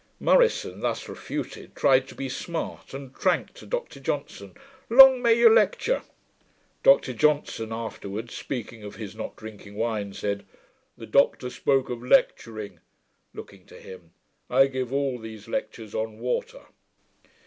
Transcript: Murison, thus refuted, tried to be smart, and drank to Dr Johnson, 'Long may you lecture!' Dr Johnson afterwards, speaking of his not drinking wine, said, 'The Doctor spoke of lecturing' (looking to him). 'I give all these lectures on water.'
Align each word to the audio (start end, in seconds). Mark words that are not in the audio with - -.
Murison, 0.19 0.79
thus 0.79 1.07
refuted, 1.07 1.75
tried 1.75 2.07
to 2.07 2.15
be 2.15 2.27
smart, 2.27 2.91
and 2.95 3.13
drank 3.13 3.53
to 3.53 3.67
Dr 3.67 3.99
Johnson, 3.99 4.55
'Long 4.89 5.21
may 5.21 5.35
you 5.35 5.47
lecture!' 5.47 6.01
Dr 6.81 7.13
Johnson 7.13 7.71
afterwards, 7.71 8.33
speaking 8.33 8.83
of 8.83 8.95
his 8.95 9.15
not 9.15 9.35
drinking 9.35 9.75
wine, 9.75 10.11
said, 10.15 10.43
'The 10.97 11.05
Doctor 11.05 11.51
spoke 11.51 11.91
of 11.91 12.01
lecturing' 12.01 12.79
(looking 13.35 13.63
to 13.67 13.79
him). 13.79 14.11
'I 14.49 14.65
give 14.69 14.91
all 14.91 15.19
these 15.19 15.47
lectures 15.47 15.93
on 15.93 16.17
water.' 16.17 16.65